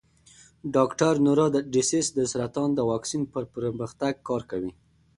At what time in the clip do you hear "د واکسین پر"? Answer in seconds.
2.75-3.43